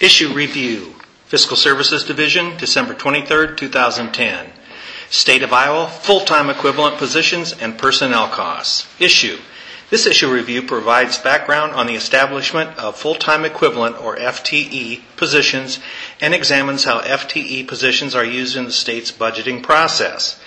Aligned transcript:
Issue 0.00 0.32
Review, 0.32 0.94
Fiscal 1.26 1.58
Services 1.58 2.04
Division, 2.04 2.56
December 2.56 2.94
23, 2.94 3.54
2010. 3.54 4.46
State 5.10 5.42
of 5.42 5.52
Iowa, 5.52 5.88
full-time 5.88 6.48
equivalent 6.48 6.96
positions 6.96 7.52
and 7.52 7.76
personnel 7.76 8.26
costs. 8.28 8.86
Issue. 8.98 9.38
This 9.90 10.06
issue 10.06 10.32
review 10.32 10.62
provides 10.62 11.18
background 11.18 11.72
on 11.72 11.86
the 11.86 11.96
establishment 11.96 12.78
of 12.78 12.96
full-time 12.96 13.44
equivalent 13.44 14.00
or 14.00 14.16
FTE 14.16 15.02
positions 15.16 15.80
and 16.18 16.32
examines 16.32 16.84
how 16.84 17.00
FTE 17.00 17.68
positions 17.68 18.14
are 18.14 18.24
used 18.24 18.56
in 18.56 18.64
the 18.64 18.72
state's 18.72 19.12
budgeting 19.12 19.62
process. 19.62 20.40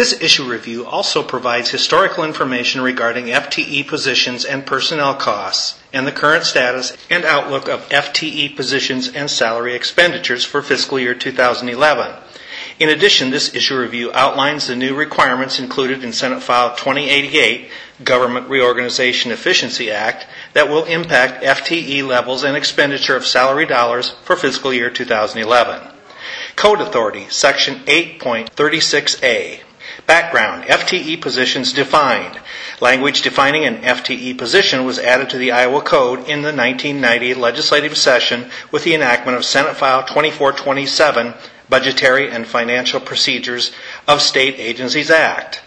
This 0.00 0.18
issue 0.22 0.50
review 0.50 0.86
also 0.86 1.22
provides 1.22 1.68
historical 1.68 2.24
information 2.24 2.80
regarding 2.80 3.26
FTE 3.26 3.86
positions 3.86 4.46
and 4.46 4.64
personnel 4.64 5.12
costs 5.12 5.78
and 5.92 6.06
the 6.06 6.10
current 6.10 6.44
status 6.44 6.96
and 7.10 7.26
outlook 7.26 7.68
of 7.68 7.86
FTE 7.90 8.56
positions 8.56 9.08
and 9.14 9.30
salary 9.30 9.74
expenditures 9.74 10.42
for 10.42 10.62
fiscal 10.62 10.98
year 10.98 11.14
2011. 11.14 12.14
In 12.78 12.88
addition, 12.88 13.28
this 13.28 13.54
issue 13.54 13.76
review 13.76 14.10
outlines 14.14 14.68
the 14.68 14.74
new 14.74 14.94
requirements 14.94 15.58
included 15.58 16.02
in 16.02 16.14
Senate 16.14 16.42
File 16.42 16.74
2088, 16.76 17.68
Government 18.02 18.48
Reorganization 18.48 19.30
Efficiency 19.32 19.90
Act, 19.90 20.26
that 20.54 20.70
will 20.70 20.84
impact 20.84 21.44
FTE 21.44 22.06
levels 22.06 22.42
and 22.42 22.56
expenditure 22.56 23.16
of 23.16 23.26
salary 23.26 23.66
dollars 23.66 24.14
for 24.22 24.34
fiscal 24.34 24.72
year 24.72 24.88
2011. 24.88 25.86
Code 26.56 26.80
Authority, 26.80 27.26
Section 27.28 27.80
8.36A. 27.80 29.60
Background 30.06 30.64
FTE 30.64 31.20
positions 31.20 31.72
defined. 31.72 32.38
Language 32.80 33.22
defining 33.22 33.64
an 33.64 33.82
FTE 33.82 34.36
position 34.36 34.84
was 34.84 34.98
added 34.98 35.30
to 35.30 35.38
the 35.38 35.52
Iowa 35.52 35.80
Code 35.80 36.20
in 36.20 36.42
the 36.42 36.52
1990 36.54 37.34
legislative 37.34 37.96
session 37.96 38.50
with 38.70 38.84
the 38.84 38.94
enactment 38.94 39.36
of 39.36 39.44
Senate 39.44 39.76
File 39.76 40.02
2427, 40.02 41.34
Budgetary 41.68 42.30
and 42.30 42.46
Financial 42.46 43.00
Procedures 43.00 43.72
of 44.08 44.20
State 44.20 44.56
Agencies 44.58 45.10
Act. 45.10 45.62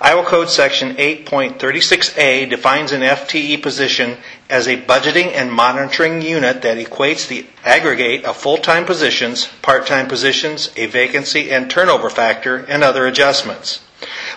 Iowa 0.00 0.24
Code 0.24 0.48
Section 0.48 0.94
8.36A 0.94 2.48
defines 2.48 2.92
an 2.92 3.00
FTE 3.00 3.60
position 3.60 4.16
as 4.48 4.68
a 4.68 4.80
budgeting 4.80 5.32
and 5.32 5.52
monitoring 5.52 6.22
unit 6.22 6.62
that 6.62 6.78
equates 6.78 7.26
the 7.26 7.44
aggregate 7.64 8.24
of 8.24 8.36
full-time 8.36 8.84
positions, 8.84 9.48
part-time 9.60 10.06
positions, 10.06 10.70
a 10.76 10.86
vacancy 10.86 11.50
and 11.50 11.68
turnover 11.68 12.10
factor, 12.10 12.58
and 12.68 12.84
other 12.84 13.08
adjustments. 13.08 13.80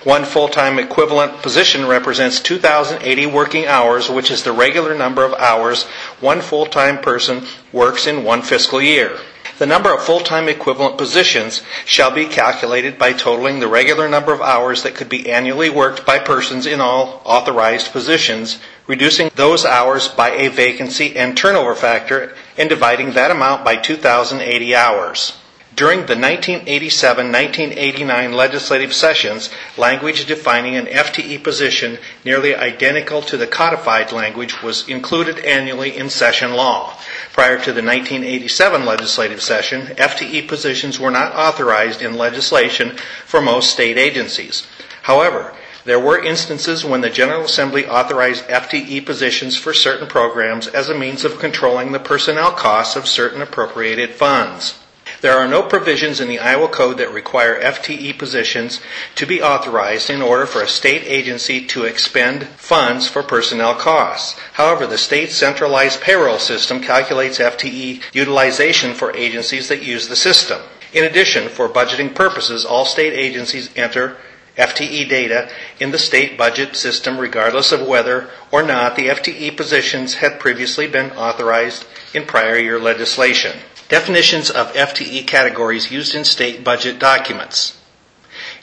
One 0.04 0.26
full-time 0.26 0.80
equivalent 0.80 1.44
position 1.44 1.86
represents 1.86 2.40
2,080 2.40 3.28
working 3.28 3.68
hours, 3.68 4.10
which 4.10 4.32
is 4.32 4.42
the 4.42 4.52
regular 4.52 4.96
number 4.96 5.24
of 5.24 5.34
hours 5.36 5.84
one 6.20 6.42
full-time 6.42 6.98
person 7.02 7.46
works 7.72 8.08
in 8.08 8.24
one 8.24 8.42
fiscal 8.42 8.82
year. 8.82 9.20
The 9.62 9.68
number 9.68 9.94
of 9.94 10.02
full-time 10.04 10.50
equivalent 10.50 10.98
positions 10.98 11.62
shall 11.86 12.10
be 12.10 12.26
calculated 12.26 12.98
by 12.98 13.14
totaling 13.14 13.60
the 13.60 13.68
regular 13.68 14.10
number 14.10 14.34
of 14.34 14.42
hours 14.42 14.82
that 14.82 14.96
could 14.96 15.08
be 15.08 15.32
annually 15.32 15.70
worked 15.70 16.04
by 16.04 16.18
persons 16.18 16.66
in 16.66 16.82
all 16.82 17.22
authorized 17.26 17.92
positions, 17.92 18.58
reducing 18.88 19.30
those 19.36 19.64
hours 19.64 20.08
by 20.08 20.32
a 20.32 20.48
vacancy 20.48 21.16
and 21.16 21.38
turnover 21.38 21.76
factor, 21.76 22.34
and 22.58 22.70
dividing 22.70 23.12
that 23.12 23.30
amount 23.30 23.64
by 23.64 23.76
2,080 23.76 24.74
hours. 24.76 25.34
During 25.76 26.06
the 26.06 26.16
1987-1989 26.16 28.34
legislative 28.36 28.94
sessions, 28.94 29.50
language 29.78 30.26
defining 30.26 30.76
an 30.76 30.86
FTE 30.88 31.42
position 31.44 31.98
nearly 32.26 32.54
identical 32.54 33.22
to 33.24 33.38
the 33.38 33.48
codified 33.48 34.12
language 34.12 34.62
was 34.62 34.88
included 34.90 35.40
annually 35.40 35.96
in 35.98 36.10
session 36.10 36.54
law. 36.54 36.98
Prior 37.32 37.56
to 37.58 37.72
the 37.72 37.82
1987 37.82 38.86
legislative 38.86 39.42
session, 39.42 39.88
FTE 39.96 40.46
positions 40.48 41.00
were 41.00 41.10
not 41.10 41.34
authorized 41.36 42.02
in 42.02 42.18
legislation 42.18 42.98
for 43.26 43.40
most 43.42 43.70
state 43.72 43.98
agencies. 43.98 44.68
However, 45.04 45.54
there 45.86 46.00
were 46.00 46.22
instances 46.24 46.84
when 46.86 47.00
the 47.02 47.10
General 47.10 47.46
Assembly 47.46 47.88
authorized 47.88 48.46
FTE 48.48 49.06
positions 49.06 49.56
for 49.58 49.74
certain 49.74 50.08
programs 50.08 50.68
as 50.68 50.90
a 50.90 50.98
means 50.98 51.24
of 51.24 51.40
controlling 51.40 51.92
the 51.94 52.00
personnel 52.00 52.52
costs 52.52 52.96
of 52.98 53.08
certain 53.08 53.42
appropriated 53.42 54.10
funds. 54.12 54.78
There 55.22 55.38
are 55.38 55.48
no 55.48 55.62
provisions 55.62 56.20
in 56.20 56.28
the 56.28 56.40
Iowa 56.40 56.68
Code 56.68 56.98
that 56.98 57.14
require 57.14 57.62
FTE 57.62 58.18
positions 58.18 58.82
to 59.14 59.28
be 59.28 59.40
authorized 59.40 60.10
in 60.10 60.20
order 60.20 60.48
for 60.48 60.64
a 60.64 60.68
state 60.68 61.04
agency 61.06 61.64
to 61.68 61.86
expend 61.86 62.48
funds 62.58 63.08
for 63.08 63.22
personnel 63.22 63.76
costs. 63.76 64.40
However, 64.54 64.88
the 64.88 64.98
state 64.98 65.32
centralized 65.32 66.02
payroll 66.02 66.40
system 66.40 66.82
calculates 66.82 67.38
FTE 67.38 68.02
utilization 68.14 68.96
for 68.96 69.16
agencies 69.16 69.68
that 69.70 69.84
use 69.84 70.08
the 70.08 70.16
system. 70.16 70.60
In 70.92 71.04
addition, 71.04 71.50
for 71.50 71.70
budgeting 71.70 72.16
purposes, 72.16 72.66
all 72.66 72.86
state 72.86 73.14
agencies 73.14 73.70
enter 73.76 74.18
FTE 74.58 75.08
data 75.08 75.50
in 75.80 75.92
the 75.92 76.00
state 76.00 76.38
budget 76.38 76.76
system 76.76 77.18
regardless 77.18 77.72
of 77.72 77.86
whether 77.88 78.30
or 78.52 78.64
not 78.64 78.96
the 78.96 79.08
FTE 79.08 79.56
positions 79.56 80.16
had 80.16 80.40
previously 80.40 80.88
been 80.88 81.12
authorized 81.12 81.86
in 82.14 82.26
prior 82.26 82.58
year 82.58 82.80
legislation. 82.80 83.58
Definitions 83.92 84.50
of 84.50 84.72
FTE 84.72 85.28
categories 85.28 85.92
used 85.92 86.16
in 86.16 86.24
state 86.24 86.64
budget 86.64 86.98
documents. 86.98 87.78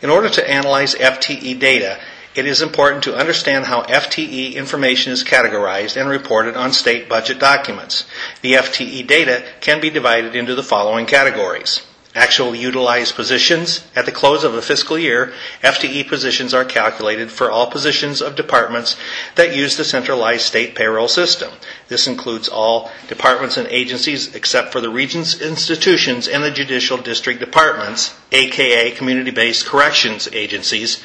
In 0.01 0.09
order 0.09 0.31
to 0.31 0.51
analyze 0.51 0.95
FTE 0.95 1.59
data, 1.61 2.01
it 2.35 2.47
is 2.47 2.63
important 2.63 3.03
to 3.05 3.15
understand 3.15 3.67
how 3.67 3.83
FTE 3.83 4.55
information 4.55 5.13
is 5.13 5.23
categorized 5.23 6.01
and 6.01 6.09
reported 6.09 6.57
on 6.57 6.73
state 6.73 7.11
budget 7.11 7.39
documents. 7.39 8.07
The 8.41 8.55
FTE 8.55 9.07
data 9.07 9.45
can 9.61 9.83
be 9.83 9.91
divided 9.91 10.35
into 10.35 10.55
the 10.55 10.63
following 10.63 11.05
categories. 11.05 11.83
Actual 12.19 12.53
utilized 12.53 13.15
positions. 13.15 13.85
At 13.95 14.05
the 14.05 14.11
close 14.11 14.43
of 14.43 14.53
a 14.55 14.61
fiscal 14.61 14.99
year, 14.99 15.33
FTE 15.63 16.09
positions 16.09 16.53
are 16.53 16.65
calculated 16.65 17.31
for 17.31 17.49
all 17.49 17.71
positions 17.71 18.21
of 18.21 18.35
departments 18.35 18.97
that 19.37 19.55
use 19.55 19.77
the 19.77 19.85
centralized 19.85 20.43
state 20.45 20.75
payroll 20.75 21.07
system. 21.07 21.53
This 21.87 22.09
includes 22.09 22.49
all 22.49 22.91
departments 23.07 23.57
and 23.57 23.69
agencies 23.69 24.35
except 24.35 24.73
for 24.73 24.81
the 24.81 24.91
Regents 24.91 25.41
institutions 25.41 26.27
and 26.27 26.43
the 26.43 26.51
judicial 26.51 26.99
district 26.99 27.39
departments, 27.39 28.13
aka 28.33 28.91
community 28.91 29.31
based 29.31 29.65
corrections 29.67 30.29
agencies. 30.33 31.05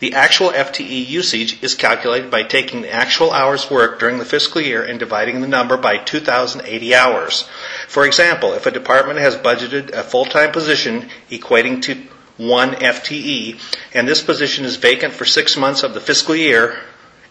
The 0.00 0.14
actual 0.14 0.50
FTE 0.50 1.06
usage 1.06 1.62
is 1.62 1.74
calculated 1.74 2.30
by 2.30 2.42
taking 2.42 2.80
the 2.80 2.92
actual 2.92 3.32
hours 3.32 3.70
worked 3.70 4.00
during 4.00 4.18
the 4.18 4.24
fiscal 4.24 4.60
year 4.60 4.82
and 4.82 4.98
dividing 4.98 5.42
the 5.42 5.46
number 5.46 5.76
by 5.76 5.98
2,080 5.98 6.94
hours. 6.94 7.48
For 7.86 8.06
example, 8.06 8.54
if 8.54 8.64
a 8.64 8.70
department 8.70 9.18
has 9.18 9.36
budgeted 9.36 9.90
a 9.90 10.02
full-time 10.02 10.52
position 10.52 11.10
equating 11.30 11.82
to 11.82 12.02
one 12.38 12.72
FTE, 12.76 13.60
and 13.92 14.08
this 14.08 14.22
position 14.22 14.64
is 14.64 14.76
vacant 14.76 15.12
for 15.12 15.26
six 15.26 15.58
months 15.58 15.82
of 15.82 15.92
the 15.92 16.00
fiscal 16.00 16.34
year, 16.34 16.78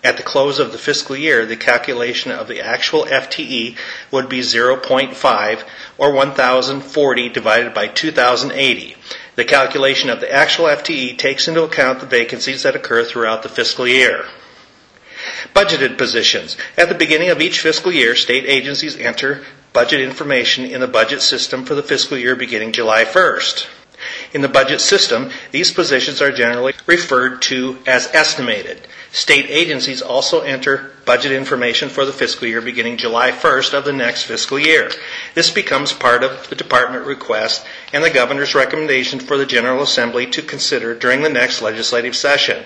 at 0.03 0.17
the 0.17 0.23
close 0.23 0.59
of 0.59 0.71
the 0.71 0.77
fiscal 0.77 1.15
year, 1.15 1.45
the 1.45 1.57
calculation 1.57 2.31
of 2.31 2.47
the 2.47 2.61
actual 2.61 3.05
FTE 3.05 3.75
would 4.11 4.29
be 4.29 4.39
0.5 4.39 5.63
or 5.97 6.11
1,040 6.13 7.29
divided 7.29 7.73
by 7.73 7.87
2,080. 7.87 8.95
The 9.35 9.45
calculation 9.45 10.09
of 10.09 10.19
the 10.21 10.31
actual 10.31 10.65
FTE 10.65 11.17
takes 11.17 11.47
into 11.47 11.63
account 11.63 11.99
the 11.99 12.05
vacancies 12.05 12.63
that 12.63 12.75
occur 12.75 13.03
throughout 13.03 13.43
the 13.43 13.49
fiscal 13.49 13.87
year. 13.87 14.25
Budgeted 15.53 15.97
positions. 15.97 16.55
At 16.77 16.87
the 16.89 16.95
beginning 16.95 17.29
of 17.29 17.41
each 17.41 17.59
fiscal 17.59 17.91
year, 17.91 18.15
state 18.15 18.45
agencies 18.45 18.95
enter 18.97 19.43
budget 19.73 19.99
information 20.01 20.65
in 20.65 20.81
the 20.81 20.87
budget 20.87 21.21
system 21.21 21.65
for 21.65 21.75
the 21.75 21.83
fiscal 21.83 22.17
year 22.17 22.35
beginning 22.35 22.71
July 22.71 23.03
1st. 23.03 23.67
In 24.33 24.41
the 24.41 24.47
budget 24.47 24.81
system, 24.81 25.31
these 25.51 25.71
positions 25.71 26.21
are 26.21 26.31
generally 26.31 26.73
referred 26.85 27.41
to 27.43 27.77
as 27.87 28.07
estimated. 28.13 28.87
State 29.11 29.47
agencies 29.49 30.01
also 30.01 30.41
enter 30.41 30.91
budget 31.05 31.31
information 31.31 31.89
for 31.89 32.05
the 32.05 32.13
fiscal 32.13 32.47
year 32.47 32.61
beginning 32.61 32.95
July 32.97 33.31
1st 33.31 33.73
of 33.73 33.83
the 33.85 33.91
next 33.93 34.23
fiscal 34.23 34.59
year. 34.59 34.91
This 35.33 35.49
becomes 35.49 35.91
part 35.93 36.23
of 36.23 36.47
the 36.49 36.55
department 36.55 37.05
request 37.05 37.65
and 37.91 38.03
the 38.03 38.09
governor's 38.11 38.53
recommendation 38.53 39.19
for 39.19 39.35
the 39.37 39.45
General 39.47 39.81
Assembly 39.81 40.27
to 40.27 40.41
consider 40.43 40.93
during 40.93 41.23
the 41.23 41.29
next 41.29 41.61
legislative 41.61 42.15
session. 42.15 42.65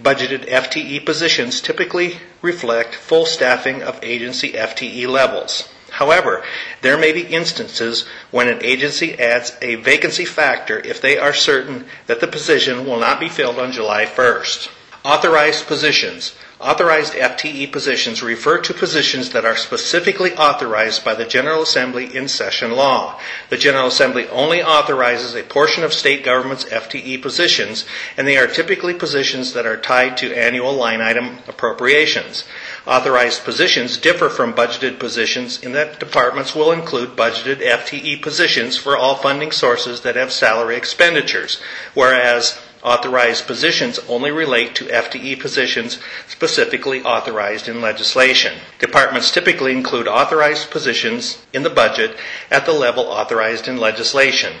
Budgeted 0.00 0.48
FTE 0.48 1.04
positions 1.04 1.60
typically 1.60 2.18
reflect 2.42 2.94
full 2.94 3.26
staffing 3.26 3.82
of 3.82 3.98
agency 4.02 4.52
FTE 4.52 5.06
levels. 5.08 5.68
However, 5.96 6.44
there 6.82 6.98
may 6.98 7.12
be 7.12 7.22
instances 7.22 8.04
when 8.30 8.48
an 8.48 8.62
agency 8.62 9.18
adds 9.18 9.56
a 9.62 9.76
vacancy 9.76 10.26
factor 10.26 10.78
if 10.78 11.00
they 11.00 11.16
are 11.16 11.32
certain 11.32 11.86
that 12.06 12.20
the 12.20 12.26
position 12.26 12.84
will 12.84 12.98
not 13.00 13.18
be 13.18 13.30
filled 13.30 13.58
on 13.58 13.72
July 13.72 14.04
1st. 14.04 14.68
Authorized 15.04 15.66
positions. 15.66 16.34
Authorized 16.60 17.14
FTE 17.14 17.72
positions 17.72 18.22
refer 18.22 18.58
to 18.58 18.74
positions 18.74 19.30
that 19.30 19.46
are 19.46 19.56
specifically 19.56 20.34
authorized 20.36 21.02
by 21.02 21.14
the 21.14 21.24
General 21.24 21.62
Assembly 21.62 22.14
in 22.14 22.28
session 22.28 22.72
law. 22.72 23.18
The 23.48 23.56
General 23.56 23.86
Assembly 23.86 24.28
only 24.28 24.62
authorizes 24.62 25.34
a 25.34 25.44
portion 25.44 25.82
of 25.82 25.94
state 25.94 26.24
government's 26.24 26.64
FTE 26.64 27.22
positions, 27.22 27.86
and 28.18 28.26
they 28.28 28.36
are 28.36 28.46
typically 28.46 28.92
positions 28.94 29.54
that 29.54 29.64
are 29.64 29.76
tied 29.78 30.18
to 30.18 30.34
annual 30.36 30.74
line 30.74 31.00
item 31.00 31.38
appropriations. 31.48 32.44
Authorized 32.86 33.42
positions 33.42 33.96
differ 33.96 34.28
from 34.28 34.54
budgeted 34.54 35.00
positions 35.00 35.60
in 35.60 35.72
that 35.72 35.98
departments 35.98 36.54
will 36.54 36.70
include 36.70 37.16
budgeted 37.16 37.56
FTE 37.60 38.22
positions 38.22 38.76
for 38.78 38.96
all 38.96 39.16
funding 39.16 39.50
sources 39.50 40.02
that 40.02 40.14
have 40.14 40.30
salary 40.32 40.76
expenditures, 40.76 41.60
whereas 41.94 42.56
authorized 42.84 43.44
positions 43.48 43.98
only 44.08 44.30
relate 44.30 44.76
to 44.76 44.84
FTE 44.84 45.40
positions 45.40 45.98
specifically 46.28 47.02
authorized 47.02 47.66
in 47.66 47.80
legislation. 47.80 48.54
Departments 48.78 49.32
typically 49.32 49.72
include 49.72 50.06
authorized 50.06 50.70
positions 50.70 51.38
in 51.52 51.64
the 51.64 51.70
budget 51.70 52.16
at 52.52 52.66
the 52.66 52.72
level 52.72 53.04
authorized 53.06 53.66
in 53.66 53.76
legislation. 53.78 54.52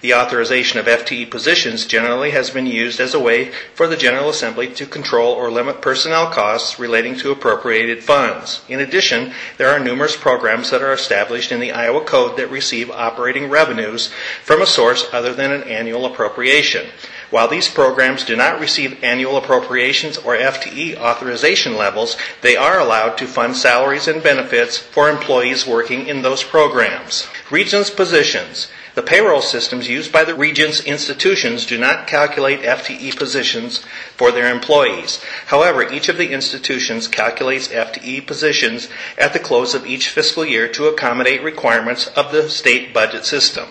The 0.00 0.14
authorization 0.14 0.78
of 0.78 0.86
FTE 0.86 1.28
positions 1.28 1.84
generally 1.84 2.30
has 2.30 2.50
been 2.50 2.66
used 2.66 3.00
as 3.00 3.14
a 3.14 3.18
way 3.18 3.50
for 3.74 3.88
the 3.88 3.96
General 3.96 4.28
Assembly 4.28 4.68
to 4.74 4.86
control 4.86 5.32
or 5.32 5.50
limit 5.50 5.82
personnel 5.82 6.30
costs 6.30 6.78
relating 6.78 7.16
to 7.16 7.32
appropriated 7.32 8.04
funds. 8.04 8.62
In 8.68 8.78
addition, 8.78 9.32
there 9.56 9.70
are 9.70 9.80
numerous 9.80 10.16
programs 10.16 10.70
that 10.70 10.82
are 10.82 10.92
established 10.92 11.50
in 11.50 11.58
the 11.58 11.72
Iowa 11.72 12.02
Code 12.04 12.36
that 12.36 12.48
receive 12.48 12.92
operating 12.92 13.50
revenues 13.50 14.12
from 14.44 14.62
a 14.62 14.66
source 14.66 15.04
other 15.12 15.34
than 15.34 15.50
an 15.50 15.64
annual 15.64 16.06
appropriation. 16.06 16.86
While 17.30 17.48
these 17.48 17.68
programs 17.68 18.24
do 18.24 18.36
not 18.36 18.60
receive 18.60 19.02
annual 19.02 19.36
appropriations 19.36 20.16
or 20.16 20.36
FTE 20.36 20.96
authorization 20.96 21.76
levels, 21.76 22.16
they 22.40 22.56
are 22.56 22.78
allowed 22.78 23.18
to 23.18 23.26
fund 23.26 23.56
salaries 23.56 24.06
and 24.06 24.22
benefits 24.22 24.78
for 24.78 25.10
employees 25.10 25.66
working 25.66 26.06
in 26.06 26.22
those 26.22 26.44
programs. 26.44 27.26
Regents' 27.50 27.90
positions. 27.90 28.68
The 28.98 29.04
payroll 29.04 29.42
systems 29.42 29.86
used 29.88 30.10
by 30.10 30.24
the 30.24 30.34
Regents 30.34 30.80
institutions 30.80 31.64
do 31.66 31.78
not 31.78 32.08
calculate 32.08 32.62
FTE 32.62 33.14
positions 33.14 33.80
for 34.16 34.32
their 34.32 34.50
employees. 34.50 35.20
However, 35.46 35.84
each 35.88 36.08
of 36.08 36.16
the 36.18 36.32
institutions 36.32 37.06
calculates 37.06 37.68
FTE 37.68 38.26
positions 38.26 38.88
at 39.16 39.32
the 39.32 39.38
close 39.38 39.72
of 39.72 39.86
each 39.86 40.08
fiscal 40.08 40.44
year 40.44 40.66
to 40.72 40.86
accommodate 40.88 41.44
requirements 41.44 42.08
of 42.08 42.32
the 42.32 42.50
state 42.50 42.92
budget 42.92 43.24
system. 43.24 43.68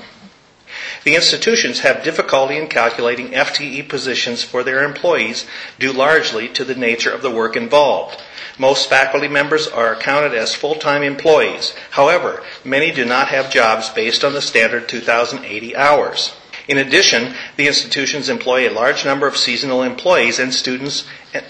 The 1.04 1.16
institutions 1.16 1.82
have 1.82 2.06
difficulty 2.06 2.56
in 2.56 2.70
calculating 2.70 3.32
FTE 3.32 3.90
positions 3.90 4.44
for 4.44 4.64
their 4.64 4.86
employees 4.86 5.46
due 5.78 5.92
largely 5.92 6.48
to 6.48 6.64
the 6.64 6.74
nature 6.74 7.12
of 7.12 7.22
the 7.22 7.32
work 7.32 7.58
involved. 7.58 8.22
Most 8.58 8.90
faculty 8.90 9.28
members 9.28 9.68
are 9.68 9.96
counted 9.96 10.34
as 10.34 10.54
full-time 10.56 11.04
employees. 11.04 11.74
However, 11.92 12.44
many 12.64 12.92
do 12.92 13.06
not 13.06 13.28
have 13.30 13.50
jobs 13.52 13.90
based 13.90 14.24
on 14.24 14.34
the 14.34 14.42
standard 14.42 14.88
2,080 14.90 15.76
hours. 15.76 16.34
In 16.68 16.78
addition, 16.78 17.34
the 17.56 17.68
institutions 17.68 18.28
employ 18.28 18.68
a 18.68 18.74
large 18.74 19.06
number 19.06 19.26
of 19.28 19.38
seasonal 19.38 19.84
employees 19.84 20.38
and 20.40 20.54
students 20.54 21.06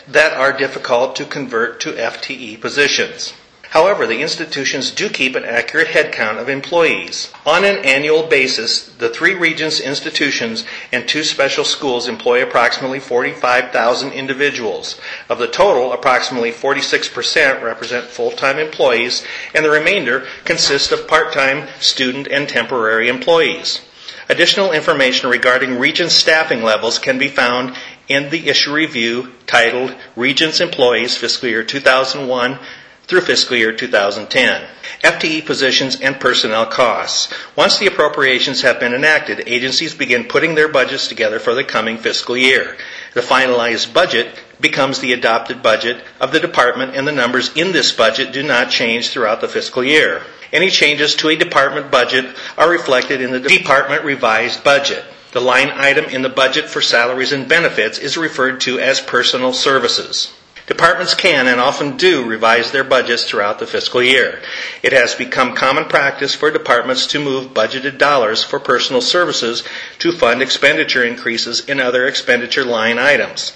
that 0.08 0.34
are 0.34 0.54
difficult 0.54 1.16
to 1.16 1.26
convert 1.26 1.80
to 1.82 1.94
FTE 1.94 2.62
positions. 2.62 3.34
However, 3.72 4.08
the 4.08 4.22
institutions 4.22 4.92
do 4.92 5.10
keep 5.10 5.36
an 5.36 5.44
accurate 5.44 5.90
headcount 5.90 6.40
of 6.40 6.48
employees. 6.48 7.32
On 7.46 7.66
an 7.66 7.78
annual 7.84 8.24
basis, 8.24 8.88
the 8.88 9.10
three 9.10 9.34
Regents 9.34 9.80
institutions 9.80 10.66
and 10.92 11.08
two 11.08 11.24
special 11.24 11.66
schools 11.66 12.08
employ 12.08 12.42
approximately 12.42 13.00
45,000 13.00 14.14
individuals. 14.14 15.00
Of 15.30 15.40
the 15.40 15.48
total, 15.48 15.92
approximately 15.92 16.52
46% 16.52 17.62
represent 17.62 18.06
full-time 18.06 18.58
employees, 18.58 19.26
and 19.54 19.66
the 19.66 19.70
remainder 19.70 20.26
consist 20.46 20.94
of 20.94 21.08
part-time, 21.08 21.68
student, 21.80 22.28
and 22.28 22.48
temporary 22.48 23.10
employees. 23.10 23.82
Additional 24.30 24.72
information 24.72 25.30
regarding 25.30 25.78
Regents 25.78 26.14
staffing 26.14 26.64
levels 26.64 27.00
can 27.00 27.18
be 27.18 27.28
found 27.28 27.76
in 28.08 28.30
the 28.30 28.48
issue 28.48 28.74
review 28.74 29.34
titled 29.46 29.96
Regents 30.16 30.62
Employees 30.62 31.18
Fiscal 31.18 31.50
Year 31.50 31.64
2001 31.64 32.60
through 33.08 33.22
fiscal 33.22 33.56
year 33.56 33.72
2010. 33.72 34.68
FTE 35.04 35.46
positions 35.46 36.00
and 36.02 36.20
personnel 36.20 36.66
costs. 36.66 37.34
Once 37.56 37.78
the 37.78 37.88
appropriations 37.88 38.62
have 38.62 38.80
been 38.80 38.94
enacted, 38.94 39.48
agencies 39.48 39.94
begin 39.94 40.26
putting 40.26 40.56
their 40.56 40.68
budgets 40.68 41.08
together 41.08 41.40
for 41.40 41.54
the 41.54 41.64
coming 41.64 41.98
fiscal 41.98 42.36
year. 42.36 42.78
The 43.14 43.22
finalized 43.22 43.94
budget 43.94 44.28
becomes 44.60 45.00
the 45.00 45.14
adopted 45.14 45.64
budget 45.64 46.04
of 46.20 46.32
the 46.32 46.40
department 46.40 46.96
and 46.96 47.08
the 47.08 47.12
numbers 47.12 47.56
in 47.56 47.72
this 47.72 47.92
budget 47.92 48.34
do 48.34 48.44
not 48.44 48.70
change 48.72 49.10
throughout 49.10 49.42
the 49.42 49.48
fiscal 49.48 49.84
year. 49.84 50.24
Any 50.52 50.70
changes 50.70 51.16
to 51.16 51.30
a 51.30 51.36
department 51.36 51.92
budget 51.92 52.26
are 52.58 52.70
reflected 52.70 53.22
in 53.22 53.32
the 53.32 53.40
department 53.40 54.04
revised 54.04 54.64
budget. 54.64 55.04
The 55.34 55.42
line 55.42 55.70
item 55.74 56.06
in 56.06 56.22
the 56.22 56.30
budget 56.30 56.66
for 56.66 56.82
salaries 56.82 57.32
and 57.32 57.48
benefits 57.48 58.00
is 58.00 58.18
referred 58.18 58.62
to 58.62 58.80
as 58.80 59.00
personal 59.00 59.54
services. 59.54 60.34
Departments 60.68 61.14
can 61.14 61.48
and 61.48 61.62
often 61.62 61.96
do 61.96 62.28
revise 62.28 62.72
their 62.72 62.84
budgets 62.84 63.24
throughout 63.24 63.58
the 63.58 63.66
fiscal 63.66 64.04
year. 64.04 64.42
It 64.84 64.92
has 64.92 65.16
become 65.16 65.56
common 65.56 65.86
practice 65.86 66.36
for 66.36 66.52
departments 66.52 67.08
to 67.08 67.24
move 67.24 67.54
budgeted 67.54 67.98
dollars 67.98 68.44
for 68.44 68.60
personal 68.60 69.02
services 69.02 69.64
to 70.00 70.12
fund 70.12 70.42
expenditure 70.42 71.06
increases 71.06 71.62
in 71.70 71.80
other 71.80 72.06
expenditure 72.06 72.66
line 72.66 73.00
items. 73.00 73.54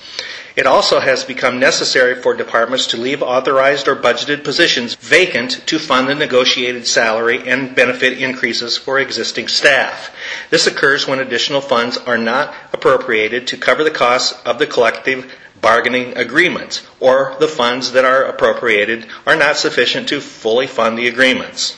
It 0.55 0.65
also 0.65 0.99
has 0.99 1.23
become 1.23 1.59
necessary 1.59 2.15
for 2.21 2.33
departments 2.33 2.87
to 2.87 2.97
leave 2.97 3.21
authorized 3.21 3.87
or 3.87 3.95
budgeted 3.95 4.43
positions 4.43 4.95
vacant 4.95 5.65
to 5.67 5.79
fund 5.79 6.07
the 6.07 6.15
negotiated 6.15 6.87
salary 6.87 7.47
and 7.47 7.75
benefit 7.75 8.21
increases 8.21 8.77
for 8.77 8.99
existing 8.99 9.47
staff. 9.47 10.13
This 10.49 10.67
occurs 10.67 11.07
when 11.07 11.19
additional 11.19 11.61
funds 11.61 11.97
are 11.97 12.17
not 12.17 12.53
appropriated 12.73 13.47
to 13.47 13.57
cover 13.57 13.83
the 13.83 13.91
costs 13.91 14.41
of 14.45 14.59
the 14.59 14.67
collective 14.67 15.33
bargaining 15.61 16.17
agreements, 16.17 16.85
or 16.99 17.35
the 17.39 17.47
funds 17.47 17.91
that 17.91 18.05
are 18.05 18.23
appropriated 18.23 19.05
are 19.25 19.35
not 19.35 19.57
sufficient 19.57 20.09
to 20.09 20.19
fully 20.19 20.67
fund 20.67 20.97
the 20.97 21.07
agreements. 21.07 21.77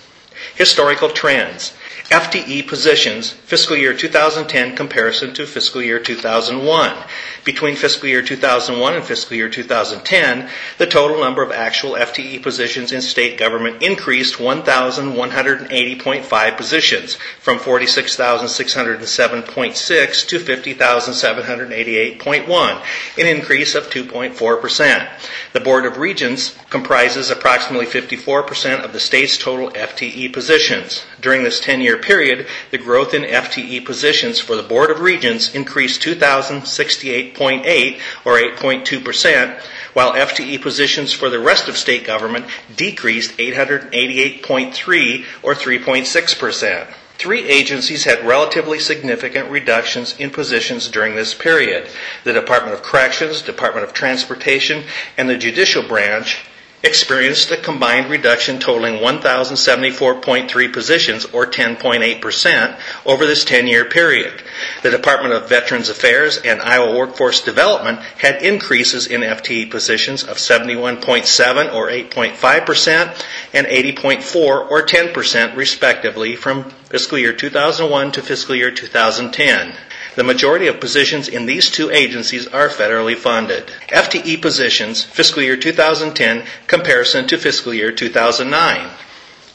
Historical 0.55 1.09
trends. 1.09 1.73
FTE 2.09 2.67
positions, 2.67 3.31
fiscal 3.31 3.77
year 3.77 3.93
2010 3.93 4.75
comparison 4.75 5.33
to 5.33 5.47
fiscal 5.47 5.81
year 5.81 5.99
2001. 5.99 6.97
Between 7.43 7.75
fiscal 7.75 8.07
year 8.07 8.21
2001 8.21 8.93
and 8.93 9.03
fiscal 9.03 9.35
year 9.35 9.49
2010, 9.49 10.47
the 10.77 10.85
total 10.85 11.19
number 11.19 11.41
of 11.41 11.51
actual 11.51 11.93
FTE 11.93 12.43
positions 12.43 12.91
in 12.91 13.01
state 13.01 13.35
government 13.37 13.81
increased 13.81 14.35
1,180.5 14.35 16.57
positions 16.57 17.15
from 17.39 17.57
46,607.6 17.59 20.27
to 20.27 20.39
50,788.1, 20.39 22.81
an 23.17 23.27
increase 23.27 23.75
of 23.75 23.89
2.4%. 23.89 25.09
The 25.53 25.59
Board 25.59 25.85
of 25.85 25.97
Regents 25.97 26.55
comprises 26.69 27.31
approximately 27.31 27.85
54% 27.85 28.83
of 28.83 28.91
the 28.93 28.99
state's 28.99 29.37
total 29.37 29.69
FTE 29.71 30.33
positions. 30.33 31.05
During 31.21 31.43
this 31.43 31.59
10 31.59 31.81
year 31.93 32.01
period, 32.01 32.47
the 32.71 32.77
growth 32.77 33.13
in 33.13 33.23
FTE 33.23 33.85
positions 33.85 34.39
for 34.39 34.55
the 34.55 34.63
Board 34.63 34.89
of 34.89 34.99
Regents 34.99 35.53
increased 35.53 36.01
2,068.8 36.01 37.99
or 38.25 38.39
8.2%, 38.39 39.61
while 39.93 40.13
FTE 40.13 40.61
positions 40.61 41.13
for 41.13 41.29
the 41.29 41.39
rest 41.39 41.67
of 41.67 41.77
state 41.77 42.05
government 42.05 42.45
decreased 42.75 43.37
888.3 43.37 45.25
or 45.43 45.53
3.6%. 45.53 46.87
Three 47.15 47.47
agencies 47.47 48.05
had 48.05 48.25
relatively 48.25 48.79
significant 48.79 49.51
reductions 49.51 50.15
in 50.17 50.31
positions 50.31 50.89
during 50.89 51.15
this 51.15 51.35
period. 51.35 51.87
The 52.23 52.33
Department 52.33 52.73
of 52.73 52.81
Corrections, 52.81 53.43
Department 53.43 53.85
of 53.85 53.93
Transportation, 53.93 54.83
and 55.15 55.29
the 55.29 55.37
Judicial 55.37 55.83
Branch 55.83 56.43
experienced 56.83 57.49
a 57.49 57.57
combined 57.57 58.09
reduction 58.09 58.59
totaling 58.59 58.95
1,074.3 58.95 60.73
positions, 60.73 61.25
or 61.25 61.45
10.8%, 61.45 62.79
over 63.05 63.25
this 63.25 63.45
10 63.45 63.67
year 63.67 63.85
period. 63.85 64.43
The 64.81 64.91
Department 64.91 65.33
of 65.33 65.47
Veterans 65.47 65.89
Affairs 65.89 66.37
and 66.37 66.61
Iowa 66.61 66.97
Workforce 66.97 67.41
Development 67.41 67.99
had 67.99 68.43
increases 68.43 69.07
in 69.07 69.21
FTE 69.21 69.71
positions 69.71 70.23
of 70.23 70.37
71.7 70.37 71.73
or 71.73 71.87
8.5% 71.87 73.25
and 73.53 73.67
80.4 73.67 74.35
or 74.35 74.85
10% 74.85 75.55
respectively 75.55 76.35
from 76.35 76.65
fiscal 76.89 77.17
year 77.17 77.33
2001 77.33 78.11
to 78.11 78.21
fiscal 78.21 78.55
year 78.55 78.71
2010. 78.71 79.73
The 80.15 80.23
majority 80.23 80.67
of 80.67 80.79
positions 80.79 81.27
in 81.27 81.47
these 81.47 81.71
two 81.71 81.89
agencies 81.89 82.45
are 82.47 82.69
federally 82.69 83.15
funded. 83.15 83.71
FTE 83.89 84.39
positions, 84.41 85.03
fiscal 85.03 85.41
year 85.41 85.57
2010, 85.57 86.43
comparison 86.67 87.25
to 87.27 87.37
fiscal 87.37 87.73
year 87.73 87.91
2009. 87.91 88.89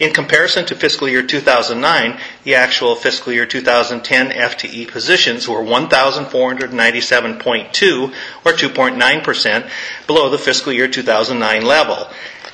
In 0.00 0.12
comparison 0.12 0.64
to 0.66 0.76
fiscal 0.76 1.08
year 1.08 1.22
2009, 1.24 2.20
the 2.44 2.54
actual 2.54 2.94
fiscal 2.94 3.32
year 3.32 3.46
2010 3.46 4.30
FTE 4.30 4.86
positions 4.88 5.48
were 5.48 5.60
1,497.2 5.62 8.12
or 8.44 8.52
2.9% 8.52 9.70
below 10.06 10.30
the 10.30 10.38
fiscal 10.38 10.72
year 10.72 10.86
2009 10.86 11.64
level. 11.64 12.06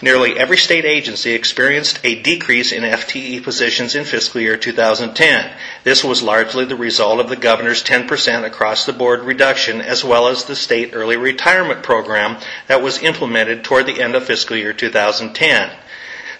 Nearly 0.02 0.38
every 0.38 0.56
state 0.58 0.84
agency 0.84 1.32
experienced 1.34 2.00
a 2.04 2.20
decrease 2.20 2.72
in 2.72 2.82
FTE 2.82 3.42
positions 3.42 3.94
in 3.94 4.04
fiscal 4.04 4.40
year 4.40 4.56
2010. 4.56 5.50
This 5.84 6.02
was 6.02 6.22
largely 6.22 6.64
the 6.64 6.76
result 6.76 7.20
of 7.20 7.28
the 7.28 7.36
governor's 7.36 7.82
10% 7.82 8.44
across 8.44 8.84
the 8.86 8.92
board 8.92 9.20
reduction 9.20 9.80
as 9.80 10.04
well 10.04 10.28
as 10.28 10.44
the 10.44 10.56
state 10.56 10.90
early 10.94 11.16
retirement 11.16 11.82
program 11.82 12.38
that 12.66 12.82
was 12.82 13.02
implemented 13.02 13.62
toward 13.64 13.86
the 13.86 14.02
end 14.02 14.14
of 14.14 14.24
fiscal 14.24 14.56
year 14.56 14.72
2010. 14.72 15.70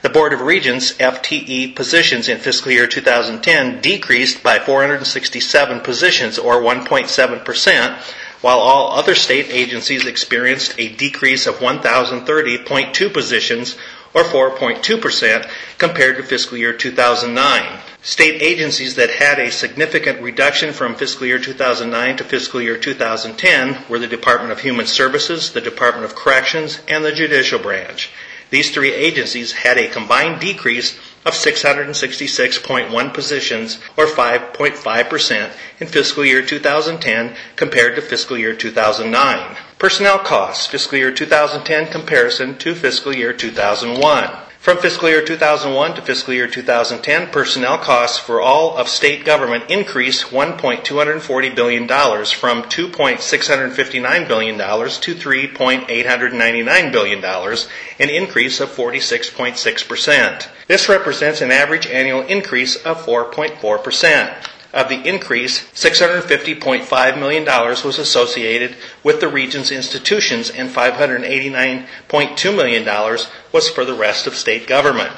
The 0.02 0.11
Board 0.11 0.34
of 0.34 0.42
Regents 0.42 0.92
FTE 0.92 1.75
positions 1.75 2.28
in 2.28 2.37
fiscal 2.37 2.70
year 2.70 2.87
2010 2.87 3.80
decreased 3.80 4.42
by 4.42 4.58
467 4.58 5.80
positions 5.80 6.38
or 6.38 6.56
1.7%, 6.56 8.14
while 8.44 8.58
all 8.58 8.92
other 8.92 9.14
state 9.14 9.46
agencies 9.48 10.04
experienced 10.04 10.74
a 10.76 10.94
decrease 10.96 11.46
of 11.46 11.54
1,030.2 11.60 13.10
positions 13.10 13.74
or 14.12 14.22
4.2% 14.22 15.48
compared 15.78 16.18
to 16.18 16.22
fiscal 16.22 16.58
year 16.58 16.74
2009. 16.74 17.80
State 18.02 18.42
agencies 18.42 18.96
that 18.96 19.08
had 19.08 19.38
a 19.38 19.50
significant 19.50 20.20
reduction 20.20 20.74
from 20.74 20.94
fiscal 20.94 21.26
year 21.26 21.38
2009 21.38 22.18
to 22.18 22.24
fiscal 22.24 22.60
year 22.60 22.76
2010 22.76 23.78
were 23.88 23.98
the 23.98 24.06
Department 24.06 24.52
of 24.52 24.60
Human 24.60 24.84
Services, 24.84 25.54
the 25.54 25.60
Department 25.62 26.04
of 26.04 26.14
Corrections, 26.14 26.80
and 26.86 27.02
the 27.02 27.12
Judicial 27.12 27.58
Branch. 27.58 28.10
These 28.50 28.72
three 28.74 28.92
agencies 28.92 29.52
had 29.52 29.78
a 29.78 29.88
combined 29.88 30.42
decrease 30.42 30.98
of 31.25 31.33
666.1 31.33 33.14
positions 33.14 33.78
or 33.97 34.07
5.5% 34.07 35.52
in 35.81 35.87
fiscal 35.87 36.25
year 36.25 36.45
2010 36.45 37.35
compared 37.57 37.97
to 37.97 38.02
fiscal 38.02 38.37
year 38.37 38.54
2009. 38.54 39.57
Personnel 39.78 40.19
costs, 40.19 40.66
fiscal 40.66 40.99
year 40.99 41.12
2010 41.12 41.90
comparison 41.90 42.57
to 42.59 42.75
fiscal 42.75 43.14
year 43.14 43.33
2001. 43.33 44.43
From 44.64 44.78
fiscal 44.78 45.11
year 45.11 45.23
2001 45.23 45.97
to 45.97 46.00
fiscal 46.00 46.33
year 46.33 46.49
2010, 46.49 47.30
personnel 47.30 47.76
costs 47.76 48.18
for 48.18 48.40
all 48.40 48.78
of 48.78 48.88
state 48.88 49.23
government 49.23 49.68
increased 49.68 50.30
$1.240 50.30 51.54
billion 51.54 51.87
from 51.87 52.62
$2.659 52.62 54.26
billion 54.26 54.56
to 54.56 55.14
$3.899 55.14 56.92
billion, 56.92 57.23
an 57.23 58.09
increase 58.09 58.59
of 58.61 58.71
46.6%. 58.71 60.49
This 60.66 60.88
represents 60.88 61.42
an 61.42 61.50
average 61.50 61.87
annual 61.87 62.23
increase 62.23 62.76
of 62.76 63.04
4.4%. 63.04 64.49
Of 64.75 64.88
the 64.88 65.09
increase, 65.09 65.71
$650.5 65.73 67.19
million 67.19 67.45
was 67.45 67.97
associated 67.97 68.75
with 69.04 69.21
the 69.21 69.28
Regents 69.28 69.71
institutions 69.71 70.50
and 70.50 70.69
$589.2 70.69 72.57
million 72.57 73.19
was 73.52 73.71
for 73.71 73.85
the 73.85 73.95
rest 73.95 74.26
of 74.26 74.35
state 74.35 74.66
government. 74.66 75.12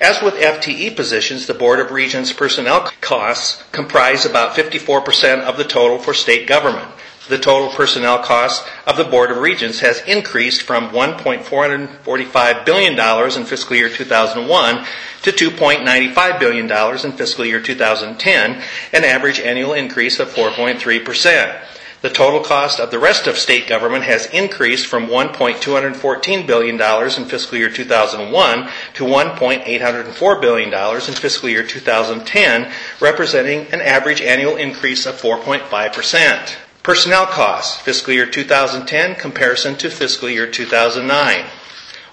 As 0.00 0.22
with 0.22 0.34
FTE 0.36 0.96
positions, 0.96 1.46
the 1.46 1.52
Board 1.52 1.80
of 1.80 1.90
Regents 1.90 2.32
personnel 2.32 2.90
costs 3.02 3.62
comprise 3.72 4.24
about 4.24 4.56
54% 4.56 5.42
of 5.42 5.58
the 5.58 5.64
total 5.64 5.98
for 5.98 6.14
state 6.14 6.46
government. 6.46 6.88
The 7.26 7.38
total 7.38 7.70
personnel 7.70 8.18
cost 8.18 8.66
of 8.86 8.98
the 8.98 9.04
Board 9.04 9.30
of 9.30 9.38
Regents 9.38 9.80
has 9.80 10.02
increased 10.02 10.62
from 10.62 10.90
$1.445 10.90 12.64
billion 12.66 13.38
in 13.38 13.44
fiscal 13.46 13.76
year 13.76 13.88
2001 13.88 14.86
to 15.22 15.32
$2.95 15.32 16.38
billion 16.38 16.70
in 16.70 17.12
fiscal 17.12 17.46
year 17.46 17.60
2010, 17.60 18.62
an 18.92 19.04
average 19.04 19.40
annual 19.40 19.72
increase 19.72 20.20
of 20.20 20.28
4.3%. 20.28 21.62
The 22.02 22.10
total 22.10 22.40
cost 22.40 22.78
of 22.78 22.90
the 22.90 22.98
rest 22.98 23.26
of 23.26 23.38
state 23.38 23.66
government 23.66 24.04
has 24.04 24.26
increased 24.26 24.86
from 24.86 25.06
$1.214 25.06 26.46
billion 26.46 26.74
in 26.78 27.24
fiscal 27.24 27.56
year 27.56 27.70
2001 27.70 28.68
to 28.92 29.04
$1.804 29.04 30.40
billion 30.42 30.68
in 30.68 31.14
fiscal 31.14 31.48
year 31.48 31.62
2010, 31.62 32.70
representing 33.00 33.60
an 33.72 33.80
average 33.80 34.20
annual 34.20 34.56
increase 34.56 35.06
of 35.06 35.14
4.5%. 35.14 36.56
Personnel 36.84 37.24
costs, 37.24 37.80
fiscal 37.80 38.12
year 38.12 38.26
2010 38.26 39.14
comparison 39.14 39.74
to 39.76 39.88
fiscal 39.88 40.28
year 40.28 40.46
2009. 40.46 41.46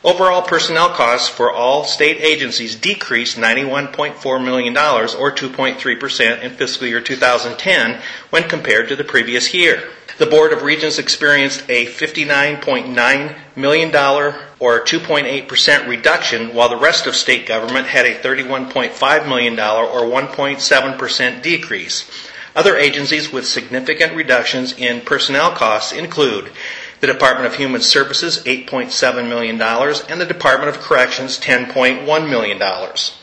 Overall 0.01 0.41
personnel 0.43 0.87
costs 0.91 1.27
for 1.27 1.51
all 1.51 1.83
state 1.83 2.21
agencies 2.21 2.77
decreased 2.77 3.37
$91.4 3.37 4.43
million 4.43 4.75
or 4.77 5.29
2.3% 5.35 6.41
in 6.41 6.51
fiscal 6.51 6.87
year 6.87 7.01
2010 7.01 8.01
when 8.29 8.47
compared 8.47 8.87
to 8.87 8.95
the 8.95 9.03
previous 9.03 9.53
year. 9.53 9.89
The 10.17 10.25
Board 10.25 10.53
of 10.53 10.61
Regents 10.61 10.99
experienced 10.99 11.65
a 11.69 11.87
$59.9 11.87 13.35
million 13.57 13.89
or 13.93 14.85
2.8% 14.85 15.87
reduction, 15.89 16.53
while 16.53 16.69
the 16.69 16.77
rest 16.77 17.07
of 17.07 17.15
state 17.17 17.45
government 17.45 17.87
had 17.87 18.05
a 18.05 18.15
$31.5 18.17 19.27
million 19.27 19.59
or 19.59 20.03
1.7% 20.03 21.41
decrease. 21.41 22.30
Other 22.55 22.75
agencies 22.75 23.31
with 23.31 23.47
significant 23.47 24.13
reductions 24.13 24.73
in 24.77 25.01
personnel 25.01 25.51
costs 25.51 25.93
include 25.93 26.51
the 26.99 27.07
Department 27.07 27.47
of 27.47 27.55
Human 27.55 27.81
Services, 27.81 28.43
$8.7 28.43 29.27
million, 29.27 29.59
and 29.61 30.21
the 30.21 30.25
Department 30.25 30.69
of 30.75 30.81
Corrections, 30.81 31.39
$10.1 31.39 32.29
million. 32.29 32.61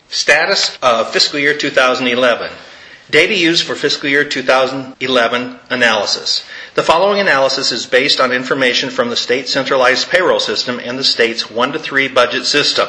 Status 0.08 0.78
of 0.82 1.12
fiscal 1.12 1.38
year 1.38 1.56
2011. 1.56 2.50
Data 3.10 3.34
used 3.34 3.64
for 3.64 3.74
fiscal 3.74 4.08
year 4.08 4.24
2011 4.24 5.60
analysis. 5.70 6.44
The 6.74 6.82
following 6.82 7.20
analysis 7.20 7.72
is 7.72 7.86
based 7.86 8.20
on 8.20 8.32
information 8.32 8.90
from 8.90 9.08
the 9.08 9.16
state 9.16 9.48
centralized 9.48 10.10
payroll 10.10 10.40
system 10.40 10.78
and 10.78 10.98
the 10.98 11.04
state's 11.04 11.50
1 11.50 11.72
to 11.72 11.78
3 11.78 12.08
budget 12.08 12.44
system. 12.44 12.88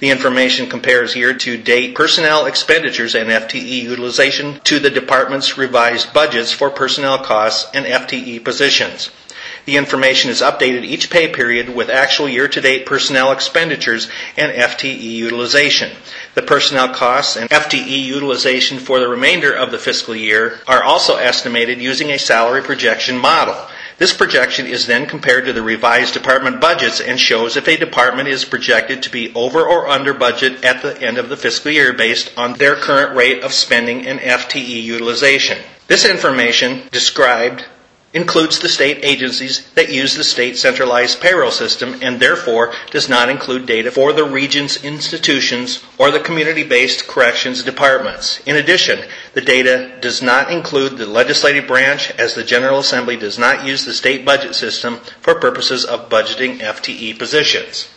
The 0.00 0.10
information 0.10 0.68
compares 0.68 1.16
year 1.16 1.34
to 1.34 1.56
date 1.56 1.94
personnel 1.94 2.46
expenditures 2.46 3.14
and 3.14 3.30
FTE 3.30 3.82
utilization 3.82 4.60
to 4.64 4.78
the 4.78 4.90
department's 4.90 5.58
revised 5.58 6.12
budgets 6.14 6.52
for 6.52 6.70
personnel 6.70 7.18
costs 7.18 7.68
and 7.74 7.84
FTE 7.84 8.44
positions. 8.44 9.10
The 9.64 9.76
information 9.76 10.30
is 10.30 10.40
updated 10.40 10.84
each 10.84 11.10
pay 11.10 11.28
period 11.28 11.68
with 11.74 11.90
actual 11.90 12.28
year 12.28 12.48
to 12.48 12.60
date 12.60 12.86
personnel 12.86 13.32
expenditures 13.32 14.08
and 14.36 14.52
FTE 14.52 15.00
utilization. 15.02 15.90
The 16.34 16.42
personnel 16.42 16.94
costs 16.94 17.36
and 17.36 17.50
FTE 17.50 18.02
utilization 18.04 18.78
for 18.78 19.00
the 19.00 19.08
remainder 19.08 19.52
of 19.52 19.70
the 19.70 19.78
fiscal 19.78 20.14
year 20.14 20.60
are 20.66 20.82
also 20.82 21.16
estimated 21.16 21.80
using 21.82 22.10
a 22.10 22.18
salary 22.18 22.62
projection 22.62 23.18
model. 23.18 23.56
This 23.98 24.12
projection 24.12 24.66
is 24.66 24.86
then 24.86 25.06
compared 25.06 25.46
to 25.46 25.52
the 25.52 25.60
revised 25.62 26.14
department 26.14 26.60
budgets 26.60 27.00
and 27.00 27.18
shows 27.18 27.56
if 27.56 27.66
a 27.66 27.76
department 27.76 28.28
is 28.28 28.44
projected 28.44 29.02
to 29.02 29.10
be 29.10 29.34
over 29.34 29.60
or 29.66 29.88
under 29.88 30.14
budget 30.14 30.64
at 30.64 30.82
the 30.82 31.00
end 31.02 31.18
of 31.18 31.28
the 31.28 31.36
fiscal 31.36 31.72
year 31.72 31.92
based 31.92 32.32
on 32.36 32.54
their 32.54 32.76
current 32.76 33.16
rate 33.16 33.42
of 33.42 33.52
spending 33.52 34.06
and 34.06 34.20
FTE 34.20 34.82
utilization. 34.82 35.58
This 35.88 36.04
information 36.04 36.84
described 36.92 37.64
includes 38.14 38.58
the 38.58 38.68
state 38.68 38.98
agencies 39.02 39.68
that 39.74 39.92
use 39.92 40.14
the 40.14 40.24
state 40.24 40.56
centralized 40.56 41.20
payroll 41.20 41.50
system 41.50 41.98
and 42.00 42.18
therefore 42.18 42.72
does 42.90 43.08
not 43.08 43.28
include 43.28 43.66
data 43.66 43.90
for 43.90 44.12
the 44.12 44.24
Regents 44.24 44.82
institutions 44.82 45.84
or 45.98 46.10
the 46.10 46.20
community 46.20 46.64
based 46.64 47.06
corrections 47.06 47.62
departments. 47.62 48.40
In 48.46 48.56
addition, 48.56 49.00
the 49.34 49.42
data 49.42 49.92
does 50.00 50.22
not 50.22 50.50
include 50.50 50.96
the 50.96 51.06
legislative 51.06 51.66
branch 51.66 52.10
as 52.12 52.34
the 52.34 52.44
General 52.44 52.78
Assembly 52.78 53.16
does 53.16 53.38
not 53.38 53.66
use 53.66 53.84
the 53.84 53.92
state 53.92 54.24
budget 54.24 54.54
system 54.54 54.96
for 55.20 55.34
purposes 55.34 55.84
of 55.84 56.08
budgeting 56.08 56.60
FTE 56.60 57.18
positions. 57.18 57.88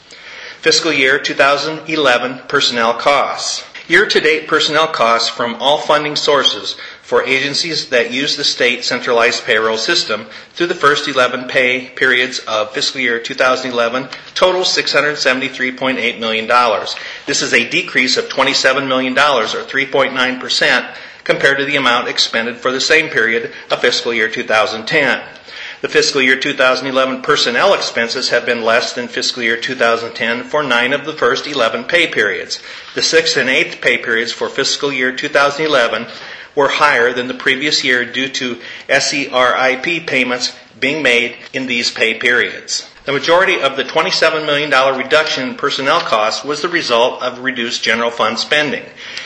Fiscal 0.60 0.92
year 0.92 1.18
2011 1.18 2.48
personnel 2.48 2.94
costs. 2.94 3.64
Year 3.88 4.06
to 4.06 4.20
date 4.20 4.48
personnel 4.48 4.88
costs 4.88 5.28
from 5.28 5.56
all 5.56 5.80
funding 5.80 6.16
sources 6.16 6.76
for 7.12 7.26
agencies 7.26 7.90
that 7.90 8.10
use 8.10 8.38
the 8.38 8.44
state 8.46 8.86
centralized 8.86 9.44
payroll 9.44 9.76
system 9.78 10.26
through 10.54 10.68
the 10.68 10.74
first 10.74 11.10
11 11.10 11.46
pay 11.50 11.90
periods 11.90 12.40
of 12.48 12.72
fiscal 12.72 13.02
year 13.02 13.20
2011 13.20 14.08
total 14.34 14.62
$673.8 14.62 16.20
million. 16.22 16.48
This 17.28 17.42
is 17.42 17.52
a 17.54 17.70
decrease 17.70 18.16
of 18.16 18.30
$27 18.30 18.88
million 18.88 19.12
or 19.12 19.44
3.9% 19.44 20.96
compared 21.26 21.58
to 21.58 21.66
the 21.66 21.76
amount 21.76 22.08
expended 22.08 22.56
for 22.56 22.72
the 22.72 22.80
same 22.80 23.10
period 23.10 23.52
of 23.70 23.82
fiscal 23.82 24.14
year 24.14 24.30
2010. 24.30 25.22
The 25.82 25.90
fiscal 25.90 26.22
year 26.22 26.40
2011 26.40 27.24
personnel 27.24 27.74
expenses 27.74 28.30
have 28.30 28.46
been 28.46 28.62
less 28.64 28.94
than 28.94 29.08
fiscal 29.08 29.44
year 29.44 29.58
2010 29.58 30.44
for 30.44 30.64
nine 30.64 30.94
of 30.94 31.06
the 31.06 31.14
first 31.14 31.48
11 31.48 31.86
pay 31.86 32.08
periods. 32.08 32.62
The 32.94 33.02
sixth 33.02 33.36
and 33.36 33.50
eighth 33.50 33.82
pay 33.82 33.98
periods 33.98 34.32
for 34.32 34.48
fiscal 34.48 34.94
year 34.94 35.14
2011 35.14 36.08
were 36.56 36.68
higher 36.68 37.14
than 37.14 37.28
the 37.28 37.34
previous 37.34 37.84
year 37.84 38.06
due 38.06 38.30
to 38.30 38.60
SERIP 38.90 40.08
payments 40.08 40.56
being 40.80 41.04
made 41.04 41.36
in 41.54 41.68
these 41.68 41.92
pay 41.92 42.16
periods. 42.16 42.90
The 43.06 43.12
majority 43.12 43.60
of 43.60 43.78
the 43.78 43.84
$27 43.84 44.46
million 44.46 44.70
reduction 44.98 45.50
in 45.50 45.56
personnel 45.56 46.02
costs 46.02 46.44
was 46.44 46.62
the 46.62 46.70
result 46.70 47.24
of 47.24 47.40
reduced 47.40 47.84
general 47.84 48.12
fund 48.12 48.38
spending. 48.38 48.84